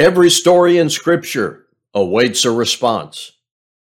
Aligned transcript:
Every 0.00 0.30
story 0.30 0.78
in 0.78 0.88
Scripture 0.88 1.66
awaits 1.92 2.46
a 2.46 2.50
response. 2.50 3.32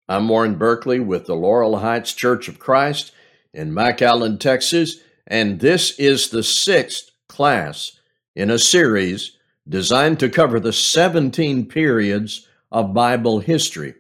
I'm 0.06 0.28
Warren 0.28 0.56
Berkley 0.56 1.00
with 1.00 1.24
the 1.24 1.34
Laurel 1.34 1.78
Heights 1.78 2.12
Church 2.12 2.48
of 2.48 2.58
Christ 2.58 3.12
in 3.54 3.72
McAllen, 3.72 4.38
Texas, 4.38 5.00
and 5.26 5.60
this 5.60 5.98
is 5.98 6.28
the 6.28 6.42
sixth 6.42 7.10
class 7.30 7.98
in 8.36 8.50
a 8.50 8.58
series 8.58 9.38
designed 9.66 10.20
to 10.20 10.28
cover 10.28 10.60
the 10.60 10.74
17 10.74 11.64
periods 11.64 12.46
of 12.70 12.92
Bible 12.92 13.38
history. 13.38 13.94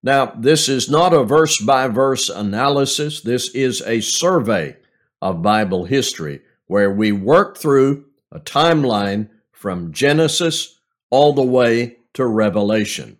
Now, 0.00 0.26
this 0.26 0.68
is 0.68 0.88
not 0.88 1.12
a 1.12 1.24
verse 1.24 1.60
by 1.60 1.88
verse 1.88 2.28
analysis, 2.28 3.20
this 3.20 3.52
is 3.52 3.82
a 3.84 4.00
survey 4.00 4.76
of 5.20 5.42
Bible 5.42 5.86
history 5.86 6.40
where 6.68 6.92
we 6.92 7.10
work 7.10 7.58
through 7.58 8.04
a 8.30 8.38
timeline 8.38 9.28
from 9.50 9.92
Genesis 9.92 10.77
all 11.10 11.32
the 11.32 11.42
way 11.42 11.96
to 12.14 12.26
Revelation. 12.26 13.18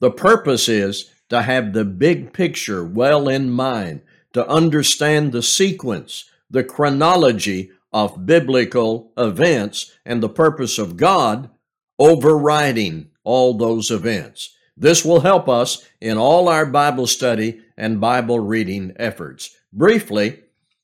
The 0.00 0.10
purpose 0.10 0.68
is 0.68 1.10
to 1.28 1.42
have 1.42 1.72
the 1.72 1.84
big 1.84 2.32
picture 2.32 2.84
well 2.84 3.28
in 3.28 3.50
mind, 3.50 4.02
to 4.32 4.46
understand 4.48 5.32
the 5.32 5.42
sequence, 5.42 6.30
the 6.50 6.64
chronology 6.64 7.70
of 7.92 8.26
biblical 8.26 9.12
events, 9.16 9.92
and 10.04 10.22
the 10.22 10.28
purpose 10.28 10.78
of 10.78 10.96
God 10.96 11.50
overriding 11.98 13.10
all 13.24 13.54
those 13.54 13.90
events. 13.90 14.56
This 14.76 15.04
will 15.04 15.20
help 15.20 15.48
us 15.48 15.86
in 16.00 16.18
all 16.18 16.48
our 16.48 16.66
Bible 16.66 17.06
study 17.06 17.60
and 17.76 18.00
Bible 18.00 18.40
reading 18.40 18.92
efforts. 18.96 19.54
Briefly, 19.72 20.40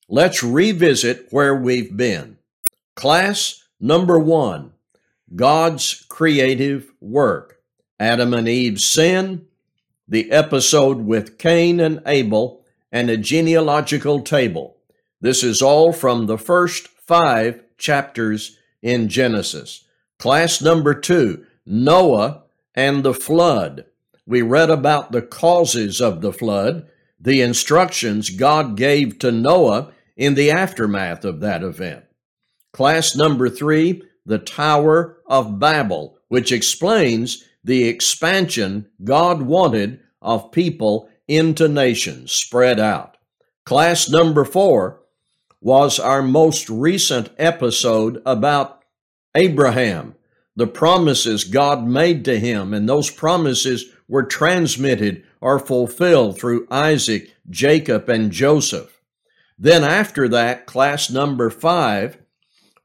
let's 0.09 0.43
revisit 0.43 1.27
where 1.31 1.55
we've 1.55 1.97
been. 1.97 2.39
Class 2.95 3.65
number 3.81 4.19
one 4.19 4.73
God's 5.35 6.05
creative 6.09 6.93
work. 7.01 7.61
Adam 8.01 8.33
and 8.33 8.49
Eve's 8.49 8.85
sin, 8.85 9.47
the 10.07 10.31
episode 10.31 10.99
with 10.99 11.39
Cain 11.39 11.81
and 11.81 12.01
Abel, 12.07 12.65
and 12.93 13.11
a 13.11 13.17
genealogical 13.17 14.21
table. 14.21 14.77
This 15.21 15.43
is 15.43 15.61
all 15.61 15.93
from 15.93 16.27
the 16.27 16.39
first 16.39 16.89
five 16.89 17.63
chapters 17.77 18.59
in 18.83 19.09
Genesis. 19.09 19.85
Class 20.19 20.63
number 20.63 20.95
two, 20.95 21.45
Noah 21.67 22.45
and 22.75 23.03
the 23.03 23.15
flood. 23.15 23.85
We 24.27 24.43
read 24.43 24.71
about 24.71 25.13
the 25.13 25.23
causes 25.23 26.01
of 26.01 26.21
the 26.21 26.33
flood, 26.33 26.89
the 27.21 27.41
instructions 27.41 28.31
God 28.31 28.77
gave 28.77 29.19
to 29.19 29.33
Noah 29.33 29.93
in 30.17 30.35
the 30.35 30.51
aftermath 30.51 31.25
of 31.25 31.41
that 31.41 31.63
event. 31.63 32.05
Class 32.73 33.17
number 33.17 33.49
three, 33.49 34.03
the 34.25 34.39
Tower 34.39 35.18
of 35.29 35.59
Babel, 35.59 36.19
which 36.29 36.51
explains 36.51 37.45
the 37.63 37.85
expansion 37.85 38.89
God 39.05 39.43
wanted 39.43 40.01
of 40.21 40.51
people 40.51 41.09
into 41.29 41.69
nations 41.69 42.33
spread 42.33 42.81
out. 42.81 43.17
Class 43.65 44.09
number 44.09 44.45
four 44.45 45.03
was 45.61 45.99
our 45.99 46.23
most 46.23 46.71
recent 46.71 47.31
episode 47.39 48.23
about 48.25 48.83
Abraham, 49.35 50.15
the 50.57 50.67
promises 50.67 51.45
God 51.45 51.87
made 51.87 52.25
to 52.25 52.39
him, 52.39 52.73
and 52.73 52.89
those 52.89 53.11
promises 53.11 53.87
were 54.09 54.23
transmitted 54.23 55.23
or 55.41 55.59
fulfilled 55.59 56.39
through 56.39 56.67
Isaac, 56.71 57.35
Jacob, 57.51 58.09
and 58.09 58.33
Joseph. 58.33 59.01
Then, 59.59 59.85
after 59.85 60.29
that, 60.29 60.67
class 60.67 61.11
number 61.11 61.51
five 61.51 62.19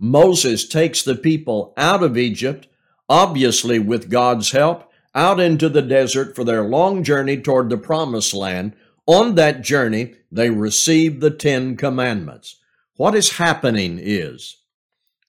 Moses 0.03 0.67
takes 0.67 1.01
the 1.01 1.15
people 1.15 1.73
out 1.77 2.03
of 2.03 2.17
Egypt, 2.17 2.67
obviously 3.07 3.79
with 3.79 4.09
God's 4.09 4.51
help, 4.51 4.91
out 5.15 5.39
into 5.39 5.69
the 5.69 5.81
desert 5.81 6.35
for 6.35 6.43
their 6.43 6.65
long 6.65 7.05
journey 7.05 7.37
toward 7.37 7.69
the 7.69 7.77
promised 7.77 8.33
land. 8.33 8.75
On 9.05 9.35
that 9.35 9.61
journey, 9.61 10.15
they 10.29 10.49
receive 10.49 11.21
the 11.21 11.31
Ten 11.31 11.77
Commandments. 11.77 12.57
What 12.97 13.15
is 13.15 13.37
happening 13.37 13.97
is 13.97 14.57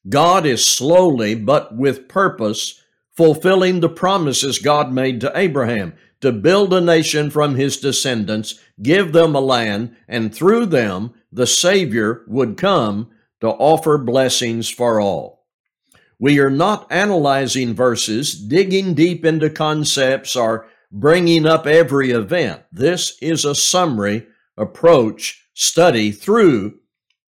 God 0.09 0.45
is 0.45 0.67
slowly 0.67 1.37
but 1.37 1.77
with 1.77 2.09
purpose 2.09 2.83
fulfilling 3.13 3.79
the 3.79 3.89
promises 3.89 4.59
God 4.59 4.93
made 4.93 5.21
to 5.21 5.31
Abraham 5.37 5.95
to 6.21 6.33
build 6.33 6.75
a 6.75 6.81
nation 6.81 7.31
from 7.31 7.55
his 7.55 7.77
descendants, 7.77 8.59
give 8.83 9.13
them 9.13 9.37
a 9.37 9.41
land, 9.41 9.95
and 10.09 10.35
through 10.35 10.67
them 10.67 11.15
the 11.31 11.47
Savior 11.47 12.25
would 12.27 12.57
come 12.57 13.09
to 13.45 13.51
offer 13.51 13.99
blessings 13.99 14.71
for 14.71 15.01
all. 15.01 15.45
We 16.19 16.39
are 16.39 16.51
not 16.51 16.91
analyzing 16.91 17.75
verses, 17.75 18.35
digging 18.35 18.95
deep 18.95 19.23
into 19.23 19.51
concepts, 19.51 20.35
or 20.35 20.67
bringing 20.91 21.45
up 21.45 21.67
every 21.67 22.11
event. 22.11 22.63
This 22.73 23.19
is 23.21 23.45
a 23.45 23.55
summary 23.55 24.27
approach 24.57 25.47
study 25.53 26.11
through 26.11 26.79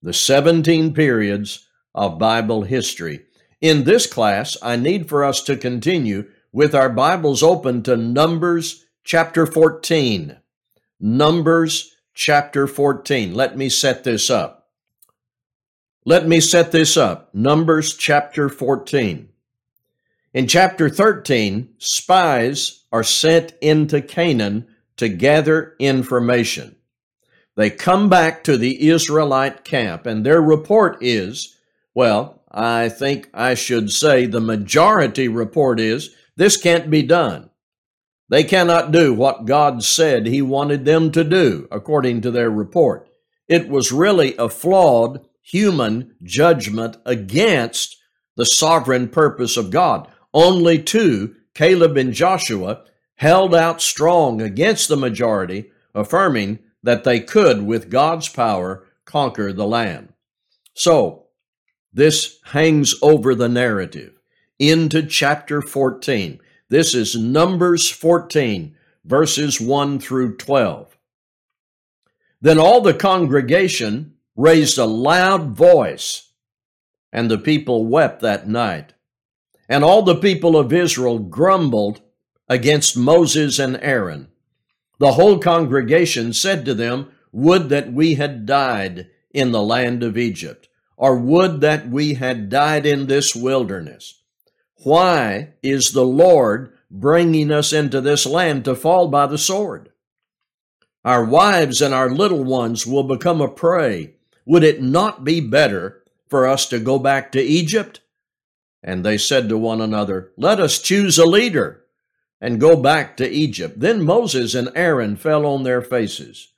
the 0.03 0.13
17 0.13 0.93
periods 0.93 1.66
of 1.95 2.19
Bible 2.19 2.61
history. 2.61 3.25
In 3.59 3.85
this 3.85 4.05
class, 4.05 4.57
I 4.61 4.75
need 4.75 5.09
for 5.09 5.23
us 5.23 5.41
to 5.43 5.57
continue 5.57 6.29
with 6.51 6.75
our 6.75 6.89
Bibles 6.89 7.41
open 7.41 7.81
to 7.83 7.97
Numbers 7.97 8.85
chapter 9.03 9.47
14. 9.47 10.37
Numbers 10.99 11.95
chapter 12.13 12.67
14. 12.67 13.33
Let 13.33 13.57
me 13.57 13.69
set 13.69 14.03
this 14.03 14.29
up. 14.29 14.65
Let 16.07 16.27
me 16.27 16.39
set 16.39 16.71
this 16.71 16.97
up. 16.97 17.33
Numbers 17.33 17.95
chapter 17.95 18.47
14. 18.47 19.27
In 20.35 20.47
chapter 20.47 20.88
13, 20.88 21.69
spies 21.79 22.83
are 22.91 23.03
sent 23.03 23.55
into 23.59 24.01
Canaan 24.01 24.67
to 24.97 25.09
gather 25.09 25.75
information. 25.79 26.75
They 27.55 27.71
come 27.71 28.07
back 28.07 28.43
to 28.43 28.55
the 28.55 28.88
Israelite 28.88 29.63
camp, 29.63 30.05
and 30.05 30.23
their 30.23 30.39
report 30.39 30.99
is 31.01 31.57
well, 31.95 32.43
I 32.51 32.89
think 32.89 33.29
I 33.33 33.55
should 33.55 33.91
say 33.91 34.27
the 34.27 34.41
majority 34.41 35.27
report 35.27 35.79
is 35.79 36.16
this 36.35 36.55
can't 36.55 36.91
be 36.91 37.01
done. 37.01 37.49
They 38.29 38.43
cannot 38.43 38.91
do 38.91 39.11
what 39.11 39.45
God 39.45 39.83
said 39.83 40.27
He 40.27 40.43
wanted 40.43 40.85
them 40.85 41.11
to 41.13 41.23
do, 41.23 41.67
according 41.72 42.22
to 42.22 42.31
their 42.31 42.51
report. 42.51 43.09
It 43.47 43.69
was 43.69 43.91
really 43.91 44.35
a 44.37 44.49
flawed 44.49 45.25
human 45.45 46.16
judgment 46.23 46.97
against 47.06 47.97
the 48.35 48.45
sovereign 48.45 49.07
purpose 49.07 49.57
of 49.57 49.69
God. 49.69 50.09
Only 50.33 50.81
two, 50.81 51.35
Caleb 51.53 51.95
and 51.97 52.13
Joshua, 52.13 52.83
held 53.17 53.53
out 53.53 53.79
strong 53.79 54.41
against 54.41 54.89
the 54.89 54.97
majority, 54.97 55.72
affirming 55.94 56.59
that 56.81 57.03
they 57.03 57.19
could, 57.19 57.61
with 57.61 57.91
God's 57.91 58.28
power, 58.28 58.88
conquer 59.05 59.53
the 59.53 59.67
land. 59.67 60.13
So, 60.73 61.28
this 61.94 62.39
hangs 62.45 62.95
over 63.03 63.35
the 63.35 63.47
narrative 63.47 64.19
into 64.57 65.05
chapter 65.05 65.61
14. 65.61 66.39
This 66.69 66.95
is 66.95 67.16
Numbers 67.16 67.88
14, 67.88 68.75
verses 69.05 69.61
1 69.61 70.00
through 70.00 70.38
12. 70.38 70.97
Then 72.41 72.57
all 72.57 72.81
the 72.81 72.95
congregation 72.95 74.15
raised 74.35 74.78
a 74.78 74.85
loud 74.85 75.56
voice, 75.56 76.31
and 77.12 77.29
the 77.29 77.38
people 77.38 77.85
wept 77.85 78.22
that 78.22 78.47
night. 78.47 78.94
And 79.68 79.84
all 79.84 80.01
the 80.01 80.16
people 80.16 80.57
of 80.57 80.73
Israel 80.73 81.19
grumbled 81.19 82.01
against 82.47 82.97
Moses 82.97 83.57
and 83.57 83.78
Aaron. 83.81 84.29
The 85.00 85.13
whole 85.13 85.40
congregation 85.40 86.34
said 86.34 86.66
to 86.66 86.73
them, 86.73 87.12
Would 87.31 87.69
that 87.69 87.91
we 87.91 88.16
had 88.16 88.46
died 88.46 89.07
in 89.35 89.51
the 89.51 89.62
land 89.62 90.01
of 90.01 90.18
Egypt, 90.18 90.69
or 90.96 91.17
would 91.17 91.59
that 91.59 91.90
we 91.90 92.14
had 92.14 92.49
died 92.49 92.85
in 92.85 93.08
this 93.08 93.35
wilderness. 93.35 94.22
Why 94.84 95.55
is 95.61 95.91
the 95.91 96.05
Lord 96.05 96.72
bringing 96.90 97.52
us 97.52 97.73
into 97.73 97.99
this 97.99 98.26
land 98.26 98.64
to 98.64 98.76
fall 98.76 99.09
by 99.09 99.28
the 99.28 99.37
sword? 99.37 99.90
Our 101.03 101.26
wives 101.26 101.82
and 101.82 101.93
our 101.93 102.09
little 102.09 102.46
ones 102.46 102.87
will 102.87 103.03
become 103.03 103.41
a 103.41 103.49
prey 103.49 104.14
would 104.46 104.64
it 104.64 104.82
not 104.82 105.24
be 105.24 105.40
better 105.40 106.03
for 106.28 106.47
us 106.47 106.68
to 106.70 106.80
go 106.80 107.00
back 107.00 107.32
to 107.32 107.42
Egypt? 107.42 108.02
And 108.84 109.03
they 109.03 109.18
said 109.18 109.50
to 109.50 109.58
one 109.58 109.82
another, 109.82 110.32
Let 110.38 110.59
us 110.59 110.80
choose 110.80 111.18
a 111.18 111.26
leader 111.26 111.86
and 112.40 112.59
go 112.59 112.76
back 112.76 113.18
to 113.18 113.30
Egypt. 113.30 113.80
Then 113.80 114.03
Moses 114.03 114.53
and 114.53 114.70
Aaron 114.76 115.16
fell 115.16 115.46
on 115.46 115.64
their 115.64 115.82
faces 115.82 116.53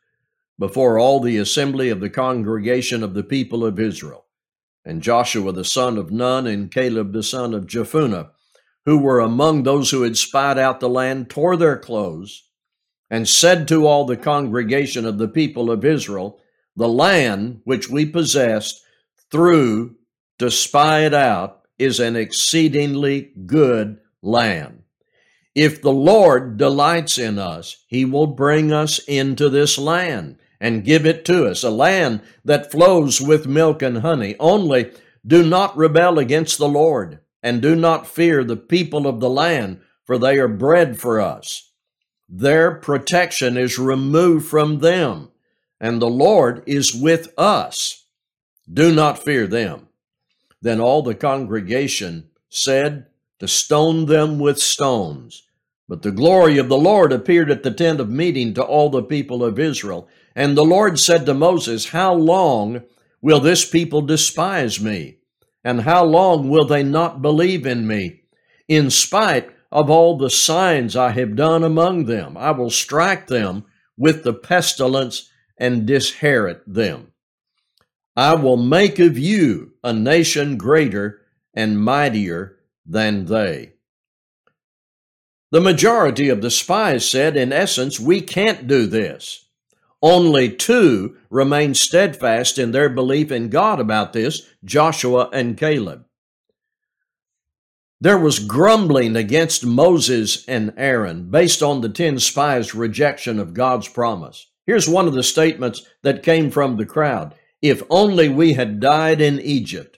before 0.59 0.99
all 0.99 1.19
the 1.19 1.37
assembly 1.37 1.89
of 1.89 1.99
the 1.99 2.09
congregation 2.09 3.03
of 3.03 3.13
the 3.13 3.23
people 3.23 3.63
of 3.63 3.79
Israel. 3.79 4.25
And 4.83 5.01
Joshua 5.01 5.51
the 5.51 5.65
son 5.65 5.97
of 5.97 6.11
Nun 6.11 6.47
and 6.47 6.71
Caleb 6.71 7.13
the 7.13 7.23
son 7.23 7.53
of 7.53 7.67
Jephunneh, 7.67 8.29
who 8.85 8.97
were 8.97 9.19
among 9.19 9.63
those 9.63 9.91
who 9.91 10.01
had 10.01 10.17
spied 10.17 10.57
out 10.57 10.79
the 10.79 10.89
land, 10.89 11.29
tore 11.29 11.55
their 11.55 11.77
clothes 11.77 12.43
and 13.09 13.27
said 13.27 13.67
to 13.67 13.85
all 13.85 14.05
the 14.05 14.17
congregation 14.17 15.05
of 15.05 15.17
the 15.17 15.27
people 15.27 15.71
of 15.71 15.85
Israel, 15.85 16.39
the 16.77 16.87
land 16.87 17.59
which 17.65 17.89
we 17.89 18.05
possessed 18.05 18.81
through 19.31 19.95
to 20.39 20.49
spy 20.49 21.01
it 21.01 21.13
out 21.13 21.67
is 21.77 21.99
an 21.99 22.15
exceedingly 22.15 23.31
good 23.45 23.97
land. 24.21 24.83
If 25.55 25.81
the 25.81 25.91
Lord 25.91 26.57
delights 26.57 27.17
in 27.17 27.39
us, 27.39 27.83
he 27.87 28.05
will 28.05 28.27
bring 28.27 28.71
us 28.71 28.99
into 28.99 29.49
this 29.49 29.79
land 29.79 30.37
and 30.59 30.85
give 30.85 31.05
it 31.05 31.25
to 31.25 31.47
us, 31.47 31.63
a 31.63 31.71
land 31.71 32.21
that 32.45 32.71
flows 32.71 33.19
with 33.19 33.47
milk 33.47 33.81
and 33.81 33.99
honey. 33.99 34.35
Only 34.39 34.91
do 35.25 35.43
not 35.43 35.75
rebel 35.75 36.19
against 36.19 36.59
the 36.59 36.69
Lord, 36.69 37.19
and 37.41 37.61
do 37.61 37.75
not 37.75 38.07
fear 38.07 38.43
the 38.43 38.55
people 38.55 39.07
of 39.07 39.19
the 39.19 39.29
land, 39.29 39.81
for 40.05 40.17
they 40.17 40.37
are 40.37 40.47
bread 40.47 40.99
for 40.99 41.19
us. 41.19 41.71
Their 42.29 42.71
protection 42.75 43.57
is 43.57 43.79
removed 43.79 44.47
from 44.47 44.79
them, 44.79 45.31
and 45.79 46.01
the 46.01 46.09
Lord 46.09 46.63
is 46.65 46.95
with 46.95 47.33
us. 47.37 48.05
Do 48.71 48.93
not 48.93 49.23
fear 49.23 49.47
them. 49.47 49.87
Then 50.61 50.79
all 50.79 51.01
the 51.01 51.15
congregation 51.15 52.29
said 52.49 53.07
to 53.39 53.47
stone 53.47 54.05
them 54.05 54.39
with 54.39 54.59
stones. 54.59 55.43
But 55.87 56.01
the 56.01 56.11
glory 56.11 56.57
of 56.57 56.67
the 56.67 56.77
Lord 56.77 57.13
appeared 57.13 57.49
at 57.49 57.63
the 57.63 57.71
tent 57.71 57.99
of 57.99 58.09
meeting 58.09 58.53
to 58.55 58.63
all 58.63 58.89
the 58.89 59.03
people 59.03 59.43
of 59.43 59.59
Israel. 59.59 60.09
And 60.35 60.57
the 60.57 60.65
Lord 60.65 60.99
said 60.99 61.25
to 61.25 61.33
Moses, 61.33 61.89
How 61.89 62.13
long 62.13 62.83
will 63.21 63.39
this 63.39 63.69
people 63.69 64.01
despise 64.01 64.81
me? 64.81 65.19
And 65.63 65.81
how 65.81 66.03
long 66.03 66.49
will 66.49 66.65
they 66.65 66.83
not 66.83 67.21
believe 67.21 67.65
in 67.65 67.87
me? 67.87 68.23
In 68.67 68.89
spite 68.89 69.49
of 69.71 69.89
all 69.89 70.17
the 70.17 70.29
signs 70.29 70.95
I 70.95 71.11
have 71.11 71.35
done 71.35 71.63
among 71.63 72.05
them, 72.05 72.35
I 72.37 72.51
will 72.51 72.69
strike 72.69 73.27
them 73.27 73.65
with 73.97 74.23
the 74.23 74.33
pestilence 74.33 75.29
and 75.57 75.85
disinherit 75.85 76.61
them. 76.67 77.11
I 78.15 78.35
will 78.35 78.57
make 78.57 78.99
of 78.99 79.17
you 79.17 79.73
a 79.83 79.93
nation 79.93 80.57
greater 80.57 81.21
and 81.53 81.79
mightier 81.79 82.57
than 82.85 83.25
they. 83.25 83.73
The 85.51 85.61
majority 85.61 86.29
of 86.29 86.41
the 86.41 86.51
spies 86.51 87.09
said, 87.09 87.37
in 87.37 87.53
essence, 87.53 87.99
we 87.99 88.21
can't 88.21 88.67
do 88.67 88.85
this. 88.85 89.45
Only 90.01 90.49
two 90.49 91.17
remained 91.29 91.77
steadfast 91.77 92.57
in 92.57 92.71
their 92.71 92.89
belief 92.89 93.31
in 93.31 93.49
God 93.49 93.79
about 93.79 94.13
this 94.13 94.47
Joshua 94.63 95.29
and 95.31 95.57
Caleb. 95.57 96.05
There 97.99 98.17
was 98.19 98.39
grumbling 98.39 99.15
against 99.15 99.65
Moses 99.65 100.45
and 100.47 100.73
Aaron 100.77 101.31
based 101.31 101.63
on 101.63 101.81
the 101.81 101.89
10 101.89 102.19
spies' 102.19 102.75
rejection 102.75 103.39
of 103.39 103.55
God's 103.55 103.87
promise. 103.87 104.47
Here's 104.67 104.87
one 104.87 105.07
of 105.07 105.13
the 105.13 105.23
statements 105.23 105.83
that 106.03 106.21
came 106.21 106.51
from 106.51 106.75
the 106.75 106.85
crowd 106.85 107.33
If 107.61 107.81
only 107.89 108.29
we 108.29 108.53
had 108.53 108.79
died 108.79 109.21
in 109.21 109.39
Egypt 109.39 109.97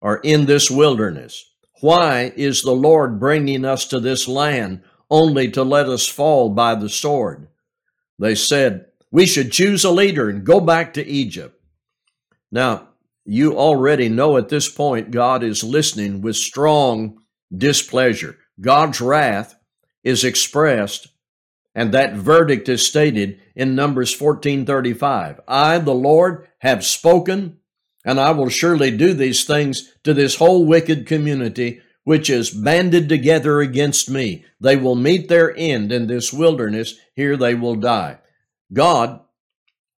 or 0.00 0.18
in 0.18 0.46
this 0.46 0.70
wilderness. 0.70 1.44
Why 1.80 2.32
is 2.36 2.62
the 2.62 2.72
Lord 2.72 3.20
bringing 3.20 3.64
us 3.64 3.86
to 3.88 4.00
this 4.00 4.26
land 4.26 4.82
only 5.10 5.50
to 5.50 5.62
let 5.62 5.88
us 5.88 6.08
fall 6.08 6.48
by 6.48 6.74
the 6.74 6.88
sword? 6.88 7.48
They 8.18 8.34
said, 8.34 8.86
we 9.10 9.26
should 9.26 9.52
choose 9.52 9.84
a 9.84 9.90
leader 9.90 10.28
and 10.28 10.44
go 10.44 10.60
back 10.60 10.94
to 10.94 11.06
Egypt. 11.06 11.60
Now, 12.50 12.88
you 13.24 13.56
already 13.56 14.08
know 14.08 14.36
at 14.36 14.48
this 14.48 14.68
point 14.68 15.10
God 15.10 15.42
is 15.42 15.62
listening 15.62 16.20
with 16.20 16.36
strong 16.36 17.18
displeasure. 17.56 18.38
God's 18.60 19.00
wrath 19.00 19.54
is 20.02 20.24
expressed 20.24 21.08
and 21.78 21.94
that 21.94 22.14
verdict 22.14 22.68
is 22.68 22.84
stated 22.84 23.38
in 23.54 23.76
Numbers 23.76 24.12
14:35. 24.12 25.38
I 25.46 25.78
the 25.78 25.94
Lord 25.94 26.48
have 26.58 26.84
spoken 26.84 27.58
and 28.04 28.18
I 28.18 28.32
will 28.32 28.48
surely 28.48 28.90
do 28.90 29.14
these 29.14 29.44
things 29.44 29.92
to 30.02 30.12
this 30.12 30.34
whole 30.34 30.66
wicked 30.66 31.06
community 31.06 31.80
which 32.02 32.28
is 32.28 32.50
banded 32.50 33.08
together 33.08 33.60
against 33.60 34.10
me. 34.10 34.44
They 34.60 34.74
will 34.74 34.96
meet 34.96 35.28
their 35.28 35.56
end 35.56 35.92
in 35.92 36.08
this 36.08 36.32
wilderness, 36.32 36.96
here 37.14 37.36
they 37.36 37.54
will 37.54 37.76
die. 37.76 38.18
God 38.72 39.20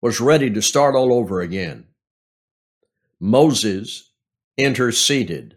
was 0.03 0.21
ready 0.21 0.51
to 0.51 0.61
start 0.61 0.95
all 0.95 1.15
over 1.15 1.41
again. 1.41 1.87
Moses 3.19 4.11
interceded. 4.59 5.57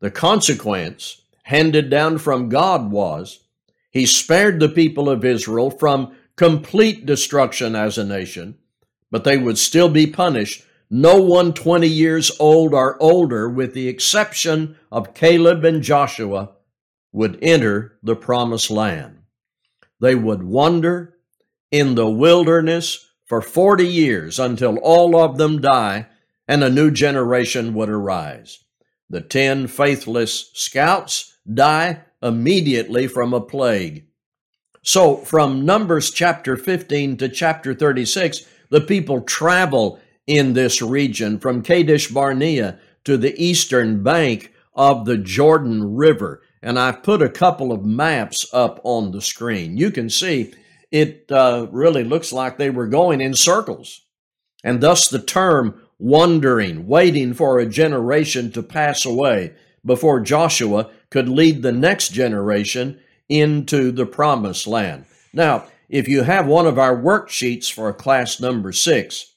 The 0.00 0.10
consequence 0.10 1.22
handed 1.44 1.88
down 1.88 2.18
from 2.18 2.50
God 2.50 2.90
was 2.90 3.38
he 3.92 4.06
spared 4.06 4.58
the 4.58 4.70
people 4.70 5.08
of 5.08 5.24
Israel 5.24 5.70
from 5.70 6.16
complete 6.34 7.04
destruction 7.04 7.76
as 7.76 7.98
a 7.98 8.04
nation, 8.04 8.56
but 9.10 9.22
they 9.22 9.36
would 9.36 9.58
still 9.58 9.90
be 9.90 10.06
punished. 10.06 10.64
No 10.90 11.20
one 11.20 11.52
20 11.52 11.86
years 11.86 12.32
old 12.40 12.72
or 12.74 13.00
older, 13.00 13.48
with 13.48 13.74
the 13.74 13.88
exception 13.88 14.76
of 14.90 15.14
Caleb 15.14 15.64
and 15.64 15.82
Joshua, 15.82 16.52
would 17.12 17.38
enter 17.42 17.98
the 18.02 18.16
promised 18.16 18.70
land. 18.70 19.18
They 20.00 20.14
would 20.14 20.42
wander 20.42 21.14
in 21.70 21.94
the 21.94 22.08
wilderness 22.08 23.10
for 23.26 23.42
40 23.42 23.86
years 23.86 24.38
until 24.38 24.78
all 24.78 25.16
of 25.16 25.36
them 25.36 25.60
die 25.60 26.06
and 26.48 26.64
a 26.64 26.70
new 26.70 26.90
generation 26.90 27.74
would 27.74 27.88
arise. 27.88 28.64
The 29.08 29.20
10 29.20 29.66
faithless 29.66 30.50
scouts 30.54 31.36
die 31.52 32.02
immediately 32.22 33.06
from 33.06 33.34
a 33.34 33.40
plague. 33.40 34.06
So 34.82 35.16
from 35.16 35.64
Numbers 35.64 36.10
chapter 36.10 36.56
15 36.56 37.16
to 37.18 37.28
chapter 37.28 37.74
36, 37.74 38.46
the 38.70 38.80
people 38.80 39.20
travel 39.20 40.00
in 40.26 40.54
this 40.54 40.80
region 40.80 41.38
from 41.38 41.62
Kadesh 41.62 42.08
Barnea 42.08 42.78
to 43.04 43.16
the 43.16 43.34
eastern 43.42 44.02
bank 44.02 44.52
of 44.74 45.04
the 45.04 45.18
Jordan 45.18 45.94
River. 45.94 46.42
And 46.62 46.78
I've 46.78 47.02
put 47.02 47.22
a 47.22 47.28
couple 47.28 47.72
of 47.72 47.84
maps 47.84 48.46
up 48.52 48.80
on 48.84 49.12
the 49.12 49.20
screen. 49.20 49.76
You 49.76 49.90
can 49.90 50.08
see 50.08 50.54
it 50.90 51.30
uh, 51.30 51.66
really 51.70 52.04
looks 52.04 52.32
like 52.32 52.56
they 52.56 52.70
were 52.70 52.86
going 52.86 53.20
in 53.20 53.34
circles. 53.34 54.02
And 54.62 54.80
thus 54.80 55.08
the 55.08 55.18
term 55.18 55.80
wandering, 55.98 56.86
waiting 56.86 57.34
for 57.34 57.58
a 57.58 57.66
generation 57.66 58.52
to 58.52 58.62
pass 58.62 59.04
away 59.04 59.54
before 59.84 60.20
Joshua 60.20 60.90
could 61.12 61.28
lead 61.28 61.62
the 61.62 61.72
next 61.72 62.08
generation 62.08 62.98
into 63.28 63.92
the 63.92 64.06
promised 64.06 64.66
land. 64.66 65.04
Now, 65.32 65.66
if 65.88 66.08
you 66.08 66.22
have 66.22 66.46
one 66.46 66.66
of 66.66 66.78
our 66.78 66.96
worksheets 66.96 67.70
for 67.70 67.92
class 67.92 68.40
number 68.40 68.72
six, 68.72 69.34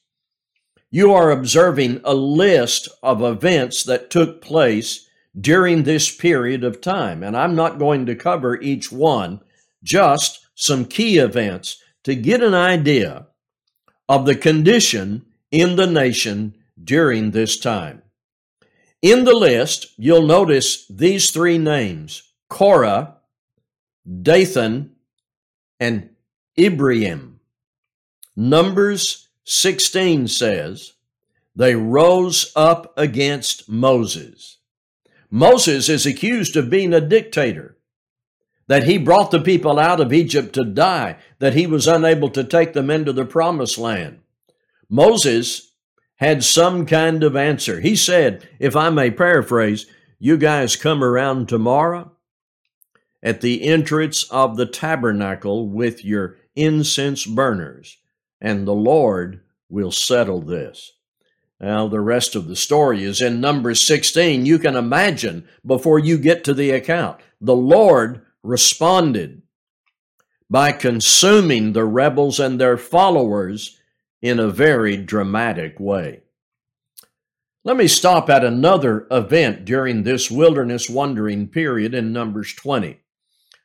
you 0.90 1.12
are 1.12 1.30
observing 1.30 2.00
a 2.02 2.14
list 2.14 2.88
of 3.02 3.22
events 3.22 3.84
that 3.84 4.08
took 4.10 4.40
place 4.40 5.06
during 5.38 5.82
this 5.82 6.14
period 6.14 6.64
of 6.64 6.80
time. 6.80 7.22
And 7.22 7.36
I'm 7.36 7.54
not 7.54 7.78
going 7.78 8.06
to 8.06 8.16
cover 8.16 8.58
each 8.60 8.90
one, 8.90 9.40
just 9.84 10.46
some 10.54 10.86
key 10.86 11.18
events 11.18 11.82
to 12.04 12.14
get 12.14 12.42
an 12.42 12.54
idea 12.54 13.26
of 14.08 14.24
the 14.24 14.34
condition 14.34 15.26
in 15.50 15.76
the 15.76 15.86
nation 15.86 16.54
during 16.82 17.32
this 17.32 17.58
time. 17.58 18.00
In 19.06 19.22
the 19.22 19.36
list, 19.36 19.86
you'll 19.96 20.26
notice 20.26 20.84
these 20.88 21.30
three 21.30 21.58
names 21.58 22.24
Korah, 22.48 23.18
Dathan, 24.04 24.96
and 25.78 26.10
Abiram. 26.58 27.38
Numbers 28.34 29.28
16 29.44 30.26
says, 30.26 30.94
They 31.54 31.76
rose 31.76 32.50
up 32.56 32.92
against 32.96 33.68
Moses. 33.68 34.56
Moses 35.30 35.88
is 35.88 36.04
accused 36.04 36.56
of 36.56 36.68
being 36.68 36.92
a 36.92 37.00
dictator 37.00 37.76
that 38.66 38.88
he 38.88 38.98
brought 38.98 39.30
the 39.30 39.40
people 39.40 39.78
out 39.78 40.00
of 40.00 40.12
Egypt 40.12 40.52
to 40.54 40.64
die, 40.64 41.14
that 41.38 41.54
he 41.54 41.68
was 41.68 41.86
unable 41.86 42.30
to 42.30 42.42
take 42.42 42.72
them 42.72 42.90
into 42.90 43.12
the 43.12 43.24
promised 43.24 43.78
land. 43.78 44.18
Moses 44.88 45.65
had 46.16 46.42
some 46.42 46.86
kind 46.86 47.22
of 47.22 47.36
answer. 47.36 47.80
He 47.80 47.96
said, 47.96 48.48
if 48.58 48.74
I 48.74 48.90
may 48.90 49.10
paraphrase, 49.10 49.86
you 50.18 50.36
guys 50.36 50.76
come 50.76 51.04
around 51.04 51.48
tomorrow 51.48 52.12
at 53.22 53.40
the 53.40 53.64
entrance 53.64 54.22
of 54.30 54.56
the 54.56 54.66
tabernacle 54.66 55.68
with 55.68 56.04
your 56.04 56.36
incense 56.54 57.26
burners, 57.26 57.98
and 58.40 58.66
the 58.66 58.74
Lord 58.74 59.40
will 59.68 59.92
settle 59.92 60.40
this. 60.40 60.92
Now, 61.60 61.88
the 61.88 62.00
rest 62.00 62.34
of 62.34 62.48
the 62.48 62.56
story 62.56 63.02
is 63.02 63.20
in 63.20 63.40
Numbers 63.40 63.80
16. 63.82 64.44
You 64.44 64.58
can 64.58 64.76
imagine 64.76 65.48
before 65.64 65.98
you 65.98 66.18
get 66.18 66.44
to 66.44 66.54
the 66.54 66.70
account. 66.70 67.20
The 67.40 67.56
Lord 67.56 68.22
responded 68.42 69.42
by 70.48 70.72
consuming 70.72 71.72
the 71.72 71.84
rebels 71.84 72.38
and 72.38 72.60
their 72.60 72.76
followers 72.76 73.78
in 74.26 74.38
a 74.38 74.48
very 74.48 74.96
dramatic 74.96 75.78
way. 75.78 76.22
Let 77.64 77.76
me 77.76 77.88
stop 77.88 78.30
at 78.30 78.44
another 78.44 79.06
event 79.10 79.64
during 79.64 80.02
this 80.02 80.30
wilderness 80.30 80.88
wandering 80.88 81.48
period 81.48 81.94
in 81.94 82.12
Numbers 82.12 82.54
20. 82.54 83.00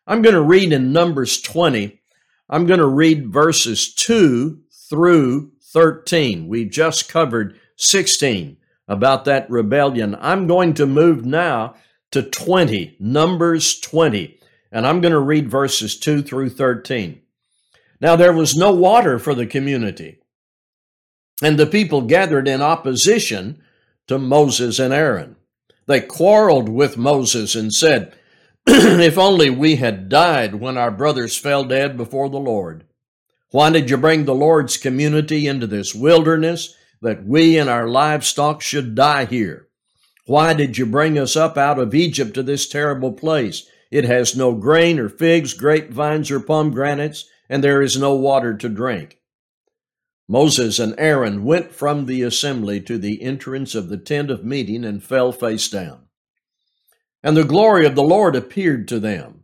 I'm 0.07 0.21
going 0.21 0.35
to 0.35 0.41
read 0.41 0.73
in 0.73 0.91
Numbers 0.91 1.41
20, 1.41 2.01
I'm 2.49 2.65
going 2.65 2.79
to 2.79 2.87
read 2.87 3.31
verses 3.31 3.93
2 3.93 4.59
through 4.89 5.51
13. 5.71 6.47
We 6.47 6.65
just 6.65 7.07
covered 7.07 7.57
16 7.77 8.57
about 8.87 9.23
that 9.25 9.49
rebellion. 9.49 10.17
I'm 10.19 10.47
going 10.47 10.73
to 10.73 10.85
move 10.85 11.25
now 11.25 11.75
to 12.11 12.23
20, 12.23 12.97
Numbers 12.99 13.79
20. 13.79 14.37
And 14.71 14.85
I'm 14.85 14.99
going 14.99 15.13
to 15.13 15.19
read 15.19 15.49
verses 15.49 15.97
2 15.97 16.23
through 16.23 16.49
13. 16.49 17.21
Now 18.01 18.15
there 18.15 18.33
was 18.33 18.57
no 18.57 18.73
water 18.73 19.17
for 19.17 19.33
the 19.33 19.45
community, 19.45 20.20
and 21.41 21.57
the 21.57 21.65
people 21.65 22.01
gathered 22.01 22.47
in 22.47 22.61
opposition 22.61 23.61
to 24.07 24.17
Moses 24.17 24.79
and 24.79 24.93
Aaron. 24.93 25.35
They 25.87 26.01
quarreled 26.01 26.69
with 26.69 26.97
Moses 26.97 27.55
and 27.55 27.73
said, 27.73 28.13
If 28.67 29.17
only 29.17 29.49
we 29.49 29.77
had 29.77 30.09
died 30.09 30.55
when 30.55 30.77
our 30.77 30.91
brothers 30.91 31.37
fell 31.37 31.63
dead 31.63 31.97
before 31.97 32.29
the 32.29 32.39
Lord. 32.39 32.85
Why 33.49 33.69
did 33.69 33.89
you 33.89 33.97
bring 33.97 34.25
the 34.25 34.35
Lord's 34.35 34.77
community 34.77 35.47
into 35.47 35.67
this 35.67 35.93
wilderness 35.95 36.75
that 37.01 37.25
we 37.25 37.57
and 37.57 37.69
our 37.69 37.87
livestock 37.87 38.61
should 38.61 38.95
die 38.95 39.25
here? 39.25 39.67
Why 40.25 40.53
did 40.53 40.77
you 40.77 40.85
bring 40.85 41.17
us 41.17 41.35
up 41.35 41.57
out 41.57 41.79
of 41.79 41.95
Egypt 41.95 42.35
to 42.35 42.43
this 42.43 42.69
terrible 42.69 43.11
place? 43.11 43.67
It 43.89 44.05
has 44.05 44.37
no 44.37 44.53
grain 44.53 44.99
or 44.99 45.09
figs, 45.09 45.53
grapevines, 45.53 46.31
or 46.31 46.39
pomegranates, 46.39 47.25
and 47.49 47.61
there 47.61 47.81
is 47.81 47.97
no 47.97 48.15
water 48.15 48.55
to 48.55 48.69
drink. 48.69 49.17
Moses 50.31 50.79
and 50.79 50.95
Aaron 50.97 51.43
went 51.43 51.73
from 51.73 52.05
the 52.05 52.21
assembly 52.21 52.79
to 52.79 52.97
the 52.97 53.21
entrance 53.21 53.75
of 53.75 53.89
the 53.89 53.97
tent 53.97 54.31
of 54.31 54.45
meeting 54.45 54.85
and 54.85 55.03
fell 55.03 55.33
face 55.33 55.67
down. 55.67 56.05
And 57.21 57.35
the 57.35 57.43
glory 57.43 57.85
of 57.85 57.95
the 57.95 58.03
Lord 58.03 58.33
appeared 58.33 58.87
to 58.87 58.99
them. 59.01 59.43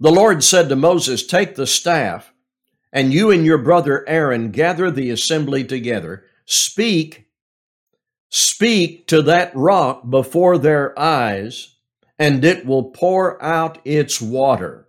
The 0.00 0.10
Lord 0.10 0.42
said 0.42 0.70
to 0.70 0.76
Moses, 0.76 1.26
Take 1.26 1.54
the 1.54 1.66
staff, 1.66 2.32
and 2.90 3.12
you 3.12 3.30
and 3.30 3.44
your 3.44 3.58
brother 3.58 4.08
Aaron 4.08 4.52
gather 4.52 4.90
the 4.90 5.10
assembly 5.10 5.64
together. 5.64 6.24
Speak, 6.46 7.26
speak 8.30 9.06
to 9.08 9.20
that 9.20 9.54
rock 9.54 10.08
before 10.08 10.56
their 10.56 10.98
eyes, 10.98 11.76
and 12.18 12.42
it 12.42 12.64
will 12.64 12.84
pour 12.84 13.42
out 13.44 13.80
its 13.84 14.18
water. 14.18 14.88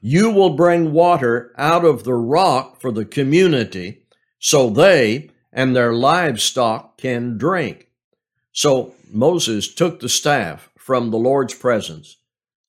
You 0.00 0.30
will 0.30 0.56
bring 0.56 0.92
water 0.92 1.54
out 1.56 1.84
of 1.84 2.02
the 2.02 2.14
rock 2.14 2.80
for 2.80 2.90
the 2.90 3.04
community 3.04 4.02
so 4.38 4.70
they 4.70 5.30
and 5.52 5.74
their 5.74 5.92
livestock 5.92 6.98
can 6.98 7.38
drink. 7.38 7.88
So 8.52 8.94
Moses 9.10 9.72
took 9.72 10.00
the 10.00 10.08
staff 10.08 10.70
from 10.76 11.10
the 11.10 11.18
Lord's 11.18 11.54
presence, 11.54 12.16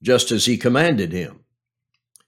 just 0.02 0.32
as 0.32 0.46
he 0.46 0.58
commanded 0.58 1.12
him. 1.12 1.42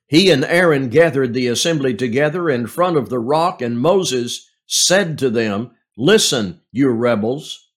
He 0.07 0.29
and 0.29 0.43
Aaron 0.43 0.89
gathered 0.89 1.33
the 1.33 1.47
assembly 1.47 1.93
together 1.93 2.49
in 2.49 2.67
front 2.67 2.97
of 2.97 3.09
the 3.09 3.19
rock, 3.19 3.61
and 3.61 3.79
Moses 3.79 4.49
said 4.67 5.17
to 5.19 5.29
them, 5.29 5.71
Listen, 5.97 6.61
you 6.71 6.89
rebels, 6.89 7.69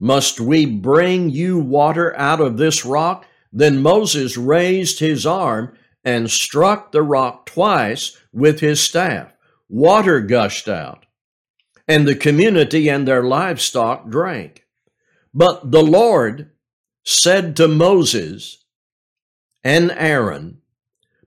must 0.00 0.40
we 0.40 0.66
bring 0.66 1.30
you 1.30 1.58
water 1.58 2.16
out 2.16 2.40
of 2.40 2.58
this 2.58 2.84
rock? 2.84 3.26
Then 3.52 3.82
Moses 3.82 4.36
raised 4.36 4.98
his 4.98 5.24
arm 5.26 5.76
and 6.04 6.30
struck 6.30 6.92
the 6.92 7.02
rock 7.02 7.46
twice 7.46 8.16
with 8.32 8.60
his 8.60 8.80
staff. 8.80 9.33
Water 9.74 10.20
gushed 10.20 10.68
out, 10.68 11.04
and 11.88 12.06
the 12.06 12.14
community 12.14 12.88
and 12.88 13.08
their 13.08 13.24
livestock 13.24 14.08
drank. 14.08 14.66
But 15.34 15.72
the 15.72 15.82
Lord 15.82 16.52
said 17.02 17.56
to 17.56 17.66
Moses 17.66 18.64
and 19.64 19.90
Aaron, 19.90 20.58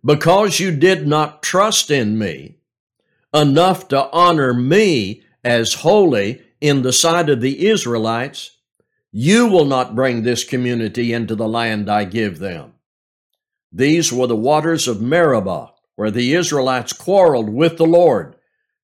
Because 0.02 0.62
you 0.62 0.72
did 0.72 1.06
not 1.06 1.44
trust 1.44 1.92
in 1.92 2.18
me 2.18 2.60
enough 3.34 3.90
to 3.90 4.10
honor 4.12 4.54
me 4.54 5.24
as 5.44 5.74
holy 5.74 6.42
in 6.62 6.84
the 6.84 6.94
sight 6.94 7.30
of 7.30 7.42
the 7.42 7.68
Israelites, 7.68 8.60
you 9.12 9.48
will 9.48 9.66
not 9.66 9.94
bring 9.94 10.24
this 10.24 10.46
community 10.46 11.12
into 11.12 11.36
the 11.36 11.50
land 11.50 11.90
I 11.90 12.06
give 12.06 12.40
them. 12.40 12.76
These 13.74 14.14
were 14.14 14.28
the 14.28 14.38
waters 14.38 14.88
of 14.88 15.02
Meribah, 15.02 15.74
where 15.98 16.12
the 16.12 16.34
Israelites 16.34 16.94
quarreled 16.94 17.50
with 17.50 17.76
the 17.76 17.86
Lord, 17.86 18.36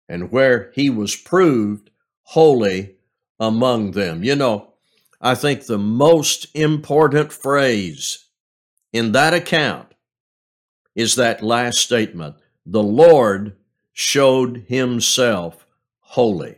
and 0.08 0.32
where 0.32 0.72
he 0.74 0.90
was 0.90 1.16
proved 1.16 1.90
holy 2.24 2.96
among 3.40 3.92
them. 3.92 4.24
You 4.24 4.36
know, 4.36 4.74
I 5.22 5.36
think 5.36 5.66
the 5.66 5.78
most 5.78 6.48
important 6.54 7.32
phrase 7.32 8.26
in 8.92 9.12
that 9.14 9.34
account 9.34 9.94
is 10.96 11.16
that 11.16 11.42
last 11.42 11.80
statement 11.80 12.36
the 12.66 12.84
Lord 12.84 13.56
showed 13.92 14.66
himself 14.68 15.66
holy. 16.00 16.58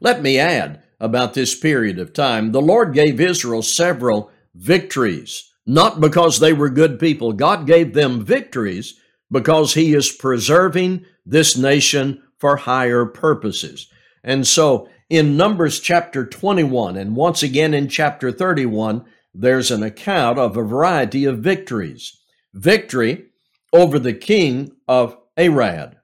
Let 0.00 0.22
me 0.22 0.38
add 0.38 0.82
about 0.98 1.34
this 1.34 1.54
period 1.54 1.98
of 1.98 2.12
time. 2.12 2.52
The 2.52 2.60
Lord 2.60 2.92
gave 2.92 3.20
Israel 3.20 3.62
several 3.62 4.30
victories, 4.54 5.50
not 5.66 6.00
because 6.00 6.38
they 6.38 6.52
were 6.52 6.68
good 6.68 6.98
people. 6.98 7.32
God 7.32 7.66
gave 7.66 7.94
them 7.94 8.24
victories 8.24 9.00
because 9.30 9.74
He 9.74 9.94
is 9.94 10.12
preserving 10.12 11.06
this 11.24 11.56
nation 11.56 12.22
for 12.40 12.56
higher 12.56 13.06
purposes. 13.06 13.88
And 14.24 14.46
so 14.46 14.88
in 15.08 15.36
Numbers 15.36 15.78
chapter 15.78 16.26
21 16.26 16.96
and 16.96 17.14
once 17.14 17.42
again 17.42 17.74
in 17.74 17.88
chapter 17.88 18.32
31, 18.32 19.04
there's 19.32 19.70
an 19.70 19.82
account 19.82 20.38
of 20.38 20.56
a 20.56 20.64
variety 20.64 21.24
of 21.24 21.38
victories. 21.38 22.18
Victory 22.52 23.26
over 23.72 23.98
the 23.98 24.14
king 24.14 24.72
of 24.88 25.16
Arad. 25.38 25.96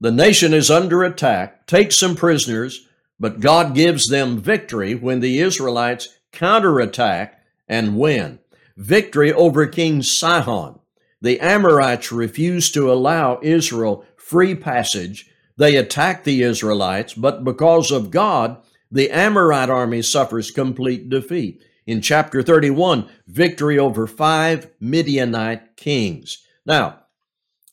The 0.00 0.12
nation 0.12 0.52
is 0.52 0.70
under 0.70 1.02
attack, 1.04 1.66
takes 1.66 1.96
some 1.96 2.16
prisoners, 2.16 2.88
but 3.18 3.40
God 3.40 3.74
gives 3.74 4.08
them 4.08 4.38
victory 4.38 4.94
when 4.94 5.20
the 5.20 5.38
Israelites 5.38 6.18
counterattack 6.32 7.40
and 7.68 7.96
win. 7.96 8.40
Victory 8.76 9.32
over 9.32 9.66
King 9.66 10.02
Sihon. 10.02 10.80
The 11.20 11.38
Amorites 11.38 12.10
refused 12.10 12.74
to 12.74 12.90
allow 12.92 13.38
Israel 13.42 14.04
free 14.16 14.56
passage. 14.56 15.30
They 15.56 15.76
attack 15.76 16.24
the 16.24 16.42
Israelites, 16.42 17.14
but 17.14 17.44
because 17.44 17.90
of 17.90 18.10
God, 18.10 18.62
the 18.90 19.10
Amorite 19.10 19.70
army 19.70 20.02
suffers 20.02 20.50
complete 20.50 21.08
defeat. 21.08 21.64
In 21.86 22.00
chapter 22.00 22.42
31, 22.42 23.08
victory 23.26 23.78
over 23.78 24.06
five 24.06 24.70
Midianite 24.80 25.76
kings. 25.76 26.46
Now, 26.64 27.00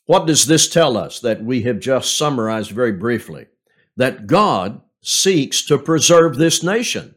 what 0.05 0.25
does 0.25 0.47
this 0.47 0.67
tell 0.67 0.97
us 0.97 1.19
that 1.19 1.43
we 1.43 1.61
have 1.63 1.79
just 1.79 2.17
summarized 2.17 2.71
very 2.71 2.93
briefly? 2.93 3.45
That 3.95 4.25
God 4.27 4.81
seeks 5.01 5.63
to 5.67 5.77
preserve 5.77 6.37
this 6.37 6.63
nation, 6.63 7.15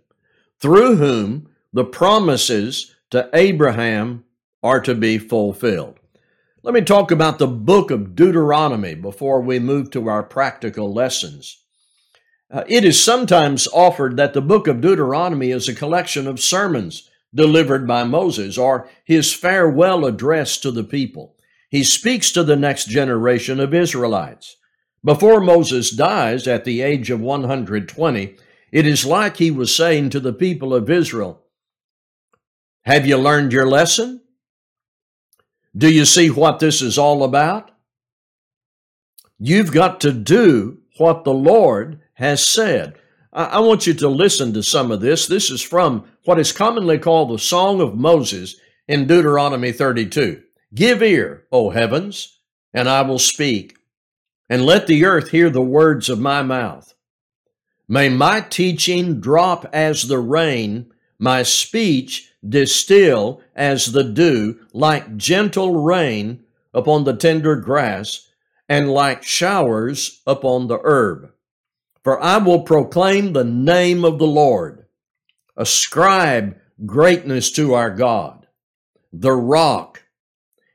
through 0.61 0.97
whom 0.97 1.49
the 1.73 1.85
promises 1.85 2.95
to 3.11 3.31
Abraham 3.33 4.25
are 4.63 4.81
to 4.81 4.95
be 4.95 5.19
fulfilled. 5.19 5.99
Let 6.65 6.75
me 6.75 6.83
talk 6.83 7.11
about 7.11 7.41
the 7.41 7.49
book 7.49 7.91
of 7.91 8.15
Deuteronomy 8.15 8.95
before 8.95 9.41
we 9.41 9.59
move 9.59 9.91
to 9.91 10.09
our 10.09 10.23
practical 10.23 10.93
lessons. 10.93 11.61
Uh, 12.49 12.63
it 12.69 12.85
is 12.85 13.03
sometimes 13.03 13.67
offered 13.75 14.17
that 14.17 14.33
the 14.33 14.41
book 14.41 14.69
of 14.69 14.81
Deuteronomy 14.81 15.51
is 15.51 15.69
a 15.69 15.75
collection 15.75 16.29
of 16.29 16.39
sermons 16.39 17.11
delivered 17.35 17.85
by 17.89 18.05
Moses 18.05 18.57
or 18.57 18.89
his 19.05 19.35
farewell 19.35 20.07
address 20.07 20.57
to 20.59 20.71
the 20.71 20.85
people. 20.85 21.35
He 21.69 21.83
speaks 21.83 22.31
to 22.31 22.45
the 22.45 22.55
next 22.55 22.89
generation 22.89 23.59
of 23.59 23.75
Israelites. 23.75 24.57
Before 25.05 25.41
Moses 25.41 25.91
dies 25.91 26.47
at 26.47 26.65
the 26.65 26.81
age 26.81 27.11
of 27.11 27.21
120, 27.21 28.37
it 28.71 28.87
is 28.87 29.05
like 29.05 29.39
he 29.39 29.51
was 29.51 29.75
saying 29.75 30.11
to 30.11 30.21
the 30.21 30.33
people 30.33 30.73
of 30.73 30.89
Israel, 30.89 31.43
Have 32.83 33.05
you 33.05 33.17
learned 33.17 33.53
your 33.53 33.67
lesson? 33.67 34.21
Do 35.77 35.91
you 35.91 36.05
see 36.05 36.29
what 36.31 36.59
this 36.59 36.83
is 36.83 36.99
all 36.99 37.25
about? 37.25 37.71
You've 39.39 39.73
got 39.73 40.01
to 40.03 40.13
do 40.13 40.79
what 40.99 41.25
the 41.25 41.33
Lord 41.33 42.01
has 42.15 42.45
said. 42.45 42.95
I, 43.33 43.61
want 43.61 43.87
you 43.87 43.95
to 43.95 44.09
listen 44.09 44.53
to 44.53 44.63
some 44.63 44.91
of 44.91 45.01
this. 45.01 45.27
This 45.27 45.51
is 45.51 45.63
from 45.63 46.05
what 46.25 46.39
is 46.39 46.53
commonly 46.53 46.99
called 46.99 47.31
the 47.31 47.39
Song 47.39 47.81
of 47.81 47.95
Moses 47.95 48.57
in 48.87 49.07
Deuteronomy 49.07 49.73
32. 49.73 50.43
Give 50.75 51.03
ear, 51.03 51.45
O 51.51 51.71
heavens, 51.71 52.39
and 52.75 52.89
I 52.89 53.03
will 53.03 53.19
speak 53.19 53.77
and 54.51 54.67
let 54.67 54.87
the 54.87 55.05
earth 55.05 55.31
hear 55.31 55.49
the 55.49 55.63
words 55.63 56.11
of 56.11 56.21
my 56.21 56.43
mouth. 56.43 56.95
May 57.89 58.11
my 58.11 58.41
teaching 58.41 59.21
drop 59.21 59.67
as 59.73 60.09
the 60.09 60.19
rain, 60.19 60.93
my 61.19 61.43
speech 61.43 62.31
distill 62.47 63.42
as 63.55 63.93
the 63.93 64.05
dew, 64.05 64.61
like 64.73 65.17
gentle 65.17 65.83
rain 65.83 66.45
upon 66.73 67.05
the 67.05 67.15
tender 67.15 67.57
grass, 67.57 68.29
and 68.69 68.91
like 68.91 69.23
showers 69.23 70.23
upon 70.27 70.67
the 70.67 70.79
herb. 70.83 71.31
For 72.03 72.21
I 72.23 72.39
will 72.39 72.63
proclaim 72.63 73.33
the 73.33 73.45
name 73.45 74.05
of 74.05 74.19
the 74.19 74.27
Lord. 74.27 74.87
Ascribe 75.57 76.57
greatness 76.87 77.51
to 77.53 77.75
our 77.75 77.91
God, 77.91 78.47
the 79.13 79.33
rock. 79.33 80.03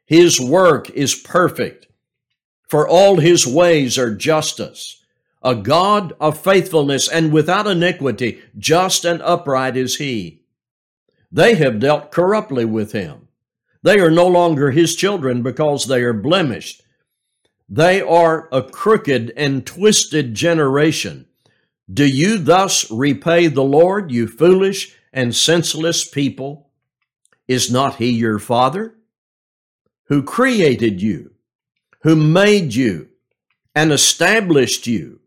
His 0.06 0.40
work 0.40 0.90
is 0.92 1.16
perfect 1.16 1.88
for 2.68 2.88
all 2.88 3.18
his 3.18 3.48
ways 3.48 3.98
are 3.98 4.14
justice. 4.14 5.04
A 5.42 5.56
God 5.56 6.14
of 6.20 6.40
faithfulness 6.40 7.08
and 7.08 7.32
without 7.32 7.68
iniquity, 7.68 8.42
just 8.58 9.06
and 9.06 9.22
upright 9.22 9.78
is 9.78 9.98
he. 9.98 10.42
They 11.32 11.56
have 11.56 11.80
dealt 11.80 12.12
corruptly 12.12 12.66
with 12.66 12.92
him. 12.94 13.28
They 13.84 14.00
are 14.00 14.12
no 14.12 14.28
longer 14.28 14.72
his 14.72 14.96
children 14.96 15.44
because 15.44 15.86
they 15.86 16.02
are 16.02 16.14
blemished. 16.14 16.84
They 17.70 18.02
are 18.02 18.48
a 18.52 18.64
crooked 18.64 19.34
and 19.36 19.66
twisted 19.66 20.34
generation. 20.34 21.26
Do 21.92 22.06
you 22.06 22.38
thus 22.38 22.90
repay 22.92 23.48
the 23.48 23.64
Lord, 23.64 24.12
you 24.12 24.28
foolish 24.28 24.96
and 25.14 25.36
senseless 25.36 26.08
people? 26.08 26.70
Is 27.48 27.72
not 27.72 27.96
he 27.96 28.10
your 28.10 28.40
father? 28.40 28.96
Who 30.06 30.24
created 30.24 31.02
you, 31.02 31.32
who 32.04 32.16
made 32.16 32.74
you, 32.74 33.10
and 33.76 33.92
established 33.92 34.88
you? 34.88 35.20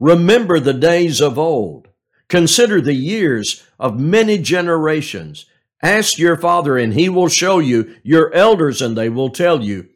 Remember 0.00 0.58
the 0.58 0.72
days 0.72 1.20
of 1.20 1.38
old. 1.38 1.88
Consider 2.32 2.80
the 2.80 2.94
years 2.94 3.62
of 3.78 4.00
many 4.00 4.38
generations. 4.38 5.44
Ask 5.82 6.16
your 6.16 6.38
father, 6.38 6.78
and 6.78 6.94
he 6.94 7.10
will 7.10 7.28
show 7.28 7.58
you, 7.58 7.94
your 8.02 8.32
elders, 8.32 8.80
and 8.80 8.96
they 8.96 9.10
will 9.10 9.28
tell 9.28 9.62
you 9.62 9.90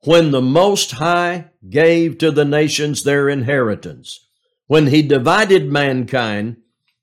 when 0.00 0.32
the 0.32 0.42
Most 0.42 0.90
High 0.90 1.50
gave 1.68 2.18
to 2.18 2.32
the 2.32 2.44
nations 2.44 3.04
their 3.04 3.28
inheritance, 3.28 4.26
when 4.66 4.88
he 4.88 5.00
divided 5.00 5.70
mankind, 5.70 6.56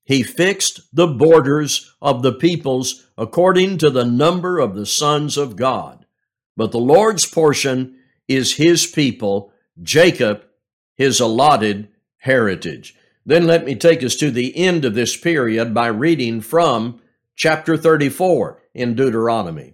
he 0.04 0.22
fixed 0.22 0.82
the 0.92 1.08
borders 1.08 1.96
of 2.02 2.22
the 2.22 2.34
peoples 2.34 3.08
according 3.18 3.78
to 3.78 3.90
the 3.90 4.04
number 4.04 4.60
of 4.60 4.76
the 4.76 4.86
sons 4.86 5.38
of 5.38 5.56
God. 5.56 6.06
But 6.58 6.74
the 6.74 6.78
Lord's 6.78 7.26
portion 7.26 8.00
is 8.28 8.58
his 8.58 8.86
people, 8.86 9.54
Jacob, 9.82 10.44
his 10.94 11.22
allotted 11.22 11.88
heritage. 12.18 12.97
Then 13.28 13.46
let 13.46 13.66
me 13.66 13.76
take 13.76 14.04
us 14.04 14.16
to 14.16 14.32
the 14.32 14.56
end 14.56 14.86
of 14.86 14.96
this 14.96 15.18
period 15.18 15.74
by 15.74 15.88
reading 15.88 16.40
from 16.40 17.02
chapter 17.36 17.76
34 17.76 18.64
in 18.74 18.96
Deuteronomy. 18.96 19.74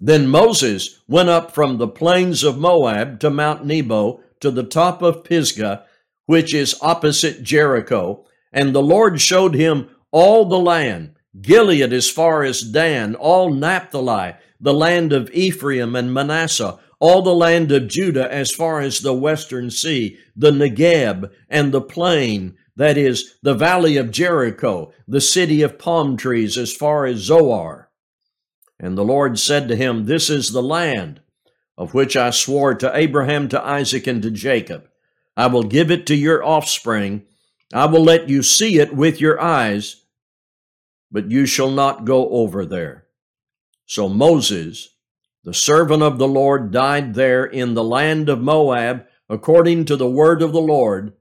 Then 0.00 0.26
Moses 0.26 1.02
went 1.06 1.28
up 1.28 1.52
from 1.52 1.76
the 1.76 1.88
plains 1.88 2.42
of 2.42 2.56
Moab 2.56 3.20
to 3.20 3.28
Mount 3.28 3.66
Nebo 3.66 4.22
to 4.40 4.50
the 4.50 4.62
top 4.62 5.02
of 5.02 5.24
Pisgah, 5.24 5.84
which 6.24 6.54
is 6.54 6.78
opposite 6.80 7.42
Jericho. 7.42 8.24
And 8.50 8.74
the 8.74 8.82
Lord 8.82 9.20
showed 9.20 9.54
him 9.54 9.90
all 10.10 10.46
the 10.46 10.58
land, 10.58 11.16
Gilead 11.38 11.92
as 11.92 12.08
far 12.08 12.44
as 12.44 12.62
Dan, 12.62 13.14
all 13.14 13.52
Naphtali, 13.52 14.36
the 14.58 14.72
land 14.72 15.12
of 15.12 15.30
Ephraim 15.34 15.94
and 15.94 16.14
Manasseh, 16.14 16.78
all 16.98 17.20
the 17.20 17.34
land 17.34 17.70
of 17.72 17.88
Judah 17.88 18.32
as 18.32 18.50
far 18.50 18.80
as 18.80 19.00
the 19.00 19.12
western 19.12 19.70
sea, 19.70 20.16
the 20.34 20.50
Negeb 20.50 21.30
and 21.50 21.72
the 21.72 21.82
plain, 21.82 22.56
that 22.76 22.96
is, 22.96 23.34
the 23.42 23.54
valley 23.54 23.96
of 23.96 24.10
Jericho, 24.10 24.92
the 25.08 25.20
city 25.20 25.62
of 25.62 25.78
palm 25.78 26.16
trees 26.16 26.56
as 26.58 26.72
far 26.72 27.06
as 27.06 27.18
Zoar 27.18 27.86
and 28.78 28.96
the 28.96 29.04
Lord 29.04 29.38
said 29.38 29.68
to 29.68 29.76
him, 29.76 30.04
This 30.04 30.28
is 30.28 30.50
the 30.50 30.62
land 30.62 31.20
of 31.78 31.94
which 31.94 32.16
I 32.16 32.30
swore 32.30 32.74
to 32.74 32.96
Abraham, 32.96 33.48
to 33.48 33.62
Isaac, 33.62 34.06
and 34.06 34.22
to 34.22 34.30
Jacob. 34.30 34.88
I 35.36 35.46
will 35.46 35.62
give 35.62 35.90
it 35.90 36.06
to 36.06 36.14
your 36.14 36.44
offspring. 36.44 37.24
I 37.72 37.86
will 37.86 38.02
let 38.02 38.28
you 38.28 38.42
see 38.42 38.78
it 38.78 38.94
with 38.94 39.20
your 39.20 39.40
eyes, 39.40 40.04
but 41.10 41.30
you 41.30 41.46
shall 41.46 41.70
not 41.70 42.04
go 42.04 42.28
over 42.30 42.64
there. 42.64 43.06
So 43.86 44.08
Moses, 44.08 44.94
the 45.44 45.54
servant 45.54 46.02
of 46.02 46.18
the 46.18 46.28
Lord, 46.28 46.70
died 46.70 47.14
there 47.14 47.44
in 47.44 47.74
the 47.74 47.84
land 47.84 48.28
of 48.28 48.40
Moab, 48.40 49.06
according 49.28 49.84
to 49.86 49.96
the 49.96 50.08
word 50.08 50.42
of 50.42 50.52
the 50.52 50.60
Lord, 50.60 51.12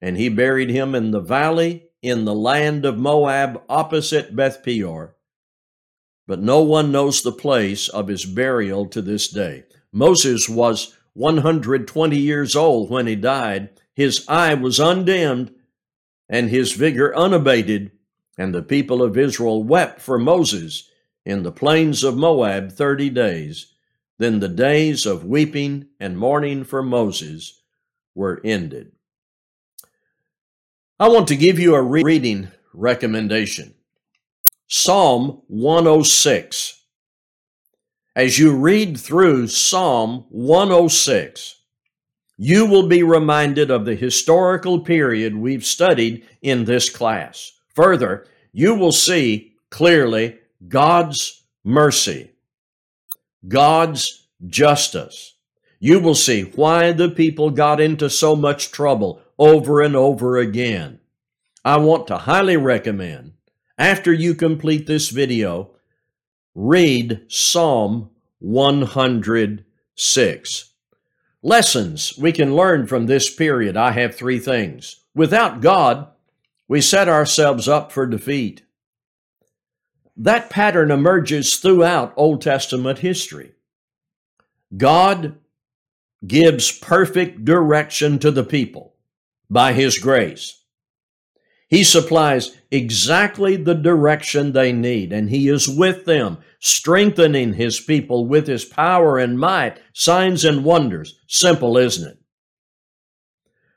and 0.00 0.16
he 0.16 0.28
buried 0.28 0.70
him 0.70 0.94
in 0.94 1.10
the 1.10 1.20
valley 1.20 1.84
in 2.02 2.24
the 2.24 2.34
land 2.34 2.84
of 2.84 2.98
Moab 2.98 3.62
opposite 3.68 4.34
Beth 4.34 4.62
Peor 4.62 5.14
but 6.30 6.40
no 6.40 6.62
one 6.62 6.92
knows 6.92 7.22
the 7.22 7.32
place 7.32 7.88
of 7.88 8.06
his 8.06 8.24
burial 8.24 8.86
to 8.86 9.02
this 9.02 9.26
day. 9.26 9.64
Moses 9.92 10.48
was 10.48 10.96
120 11.14 12.16
years 12.16 12.54
old 12.54 12.88
when 12.88 13.08
he 13.08 13.16
died. 13.16 13.68
His 13.96 14.24
eye 14.28 14.54
was 14.54 14.78
undimmed 14.78 15.52
and 16.28 16.48
his 16.48 16.70
vigor 16.70 17.12
unabated, 17.16 17.90
and 18.38 18.54
the 18.54 18.62
people 18.62 19.02
of 19.02 19.18
Israel 19.18 19.64
wept 19.64 20.00
for 20.00 20.20
Moses 20.20 20.88
in 21.26 21.42
the 21.42 21.50
plains 21.50 22.04
of 22.04 22.16
Moab 22.16 22.70
30 22.70 23.10
days. 23.10 23.74
Then 24.18 24.38
the 24.38 24.46
days 24.46 25.06
of 25.06 25.24
weeping 25.24 25.88
and 25.98 26.16
mourning 26.16 26.62
for 26.62 26.80
Moses 26.80 27.60
were 28.14 28.40
ended. 28.44 28.92
I 31.00 31.08
want 31.08 31.28
to 31.28 31.36
give 31.36 31.58
you 31.58 31.74
a 31.74 31.82
reading 31.82 32.48
recommendation. 32.74 33.72
Psalm 34.68 35.40
106. 35.46 36.78
As 38.14 38.38
you 38.38 38.54
read 38.54 39.00
through 39.00 39.46
Psalm 39.46 40.26
106, 40.28 41.56
you 42.36 42.66
will 42.66 42.86
be 42.86 43.02
reminded 43.02 43.70
of 43.70 43.86
the 43.86 43.94
historical 43.94 44.80
period 44.80 45.34
we've 45.34 45.64
studied 45.64 46.26
in 46.42 46.66
this 46.66 46.90
class. 46.90 47.50
Further, 47.74 48.26
you 48.52 48.74
will 48.74 48.92
see 48.92 49.54
clearly 49.70 50.36
God's 50.68 51.44
mercy, 51.64 52.32
God's 53.48 54.28
justice. 54.46 55.34
You 55.78 55.98
will 55.98 56.14
see 56.14 56.42
why 56.42 56.92
the 56.92 57.08
people 57.08 57.48
got 57.48 57.80
into 57.80 58.10
so 58.10 58.36
much 58.36 58.70
trouble 58.70 59.22
over 59.40 59.80
and 59.80 59.96
over 59.96 60.36
again. 60.36 61.00
I 61.64 61.78
want 61.78 62.06
to 62.08 62.18
highly 62.18 62.58
recommend 62.58 63.32
after 63.78 64.12
you 64.12 64.34
complete 64.34 64.86
this 64.86 65.08
video, 65.08 65.70
read 66.54 67.22
Psalm 67.28 68.10
106. 68.40 70.72
Lessons 71.42 72.18
we 72.18 72.32
can 72.32 72.54
learn 72.54 72.86
from 72.86 73.06
this 73.06 73.34
period. 73.34 73.78
I 73.78 73.92
have 73.92 74.14
three 74.14 74.38
things. 74.38 74.96
Without 75.14 75.62
God, 75.62 76.08
we 76.68 76.82
set 76.82 77.08
ourselves 77.08 77.66
up 77.66 77.90
for 77.90 78.06
defeat. 78.06 78.64
That 80.14 80.50
pattern 80.50 80.90
emerges 80.90 81.56
throughout 81.56 82.12
Old 82.14 82.42
Testament 82.42 82.98
history. 82.98 83.52
God 84.76 85.38
gives 86.26 86.70
perfect 86.70 87.46
direction 87.46 88.18
to 88.18 88.30
the 88.30 88.44
people 88.44 88.89
by 89.50 89.72
His 89.72 89.98
grace. 89.98 90.56
He 91.68 91.84
supplies 91.84 92.56
exactly 92.70 93.56
the 93.56 93.74
direction 93.74 94.52
they 94.52 94.72
need, 94.72 95.12
and 95.12 95.30
He 95.30 95.48
is 95.48 95.68
with 95.68 96.04
them, 96.04 96.38
strengthening 96.58 97.54
His 97.54 97.80
people 97.80 98.26
with 98.26 98.46
His 98.46 98.64
power 98.64 99.18
and 99.18 99.38
might, 99.38 99.80
signs 99.92 100.44
and 100.44 100.64
wonders. 100.64 101.18
Simple, 101.28 101.76
isn't 101.76 102.08
it? 102.08 102.18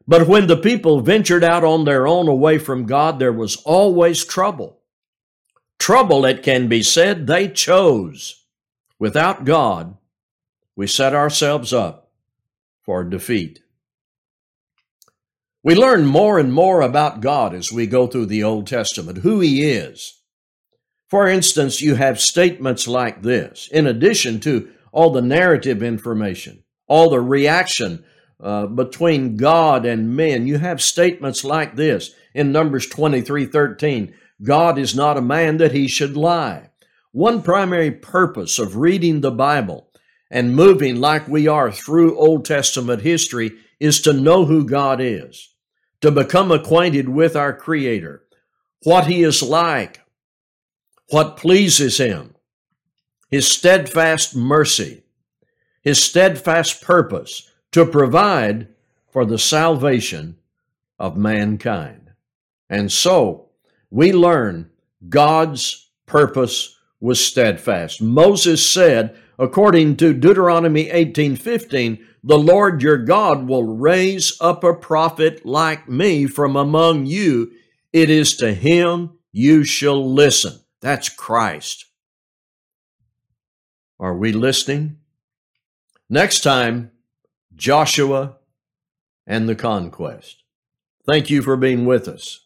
But 0.07 0.27
when 0.27 0.47
the 0.47 0.57
people 0.57 1.01
ventured 1.01 1.43
out 1.43 1.63
on 1.63 1.85
their 1.85 2.07
own 2.07 2.27
away 2.27 2.57
from 2.57 2.85
God, 2.85 3.19
there 3.19 3.31
was 3.31 3.55
always 3.57 4.25
trouble. 4.25 4.79
Trouble, 5.79 6.25
it 6.25 6.43
can 6.43 6.67
be 6.67 6.83
said, 6.83 7.27
they 7.27 7.47
chose. 7.47 8.43
Without 8.99 9.45
God, 9.45 9.97
we 10.75 10.87
set 10.87 11.13
ourselves 11.13 11.73
up 11.73 12.11
for 12.83 13.03
defeat. 13.03 13.61
We 15.65 15.75
learn 15.75 16.05
more 16.05 16.39
and 16.39 16.51
more 16.51 16.81
about 16.81 17.21
God 17.21 17.55
as 17.55 17.71
we 17.71 17.87
go 17.87 18.05
through 18.05 18.25
the 18.25 18.43
Old 18.43 18.67
Testament, 18.67 19.19
who 19.19 19.39
He 19.39 19.63
is. 19.63 20.21
For 21.07 21.25
instance, 21.25 21.79
you 21.79 21.95
have 21.95 22.19
statements 22.19 22.85
like 22.85 23.21
this, 23.21 23.69
in 23.71 23.87
addition 23.87 24.41
to 24.41 24.69
all 24.91 25.11
the 25.11 25.21
narrative 25.21 25.81
information, 25.81 26.65
all 26.87 27.09
the 27.09 27.21
reaction 27.21 28.03
uh, 28.41 28.65
between 28.67 29.37
God 29.37 29.85
and 29.85 30.13
men, 30.13 30.47
you 30.47 30.57
have 30.57 30.81
statements 30.81 31.45
like 31.45 31.77
this 31.77 32.13
in 32.33 32.51
Numbers 32.51 32.87
23 32.87 33.45
13. 33.45 34.13
God 34.41 34.77
is 34.77 34.93
not 34.93 35.15
a 35.15 35.21
man 35.21 35.57
that 35.57 35.71
he 35.71 35.87
should 35.87 36.17
lie. 36.17 36.71
One 37.13 37.41
primary 37.41 37.91
purpose 37.91 38.59
of 38.59 38.75
reading 38.75 39.21
the 39.21 39.31
Bible 39.31 39.87
and 40.29 40.55
moving 40.55 40.99
like 40.99 41.25
we 41.29 41.47
are 41.47 41.71
through 41.71 42.17
Old 42.17 42.43
Testament 42.43 43.01
history 43.01 43.53
is 43.79 44.01
to 44.01 44.11
know 44.11 44.43
who 44.43 44.65
God 44.65 44.99
is 44.99 45.52
to 46.03 46.11
become 46.11 46.51
acquainted 46.51 47.07
with 47.07 47.33
our 47.33 47.53
Creator, 47.53 48.21
what 48.83 49.07
He 49.07 49.23
is 49.23 49.41
like, 49.41 50.01
what 51.11 51.37
pleases 51.37 51.97
Him, 51.97 52.35
His 53.29 53.47
steadfast 53.47 54.35
mercy, 54.35 55.03
His 55.81 56.03
steadfast 56.03 56.81
purpose 56.81 57.49
to 57.71 57.85
provide 57.85 58.67
for 59.13 59.23
the 59.23 59.39
salvation 59.39 60.35
of 60.99 61.15
mankind. 61.15 62.11
And 62.69 62.91
so 62.91 63.47
we 63.89 64.11
learn 64.11 64.71
God's 65.07 65.89
purpose 66.05 66.77
was 66.99 67.25
steadfast. 67.25 68.01
Moses 68.01 68.69
said, 68.69 69.17
According 69.39 69.97
to 69.97 70.13
Deuteronomy 70.13 70.89
18:15, 70.89 72.05
the 72.23 72.37
Lord 72.37 72.81
your 72.81 72.97
God 72.97 73.47
will 73.47 73.63
raise 73.63 74.37
up 74.39 74.63
a 74.63 74.73
prophet 74.73 75.45
like 75.45 75.89
me 75.89 76.25
from 76.25 76.55
among 76.55 77.05
you. 77.05 77.51
It 77.91 78.09
is 78.09 78.35
to 78.37 78.53
him 78.53 79.17
you 79.31 79.63
shall 79.63 80.13
listen. 80.13 80.59
That's 80.79 81.09
Christ. 81.09 81.85
Are 83.99 84.15
we 84.15 84.31
listening? 84.31 84.97
Next 86.09 86.41
time, 86.41 86.91
Joshua 87.55 88.37
and 89.25 89.47
the 89.47 89.55
conquest. 89.55 90.43
Thank 91.05 91.29
you 91.29 91.41
for 91.41 91.57
being 91.57 91.85
with 91.85 92.07
us. 92.07 92.42